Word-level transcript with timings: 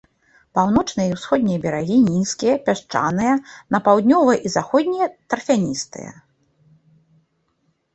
Паўночныя 0.59 1.07
і 1.11 1.15
ўсходнія 1.17 1.59
берагі 1.65 1.97
нізкія, 2.07 2.55
пясчаныя, 2.71 3.33
на 3.77 3.85
паўднёвыя 3.91 4.37
і 4.47 4.57
заходнія 4.57 5.07
тарфяністыя. 5.29 6.11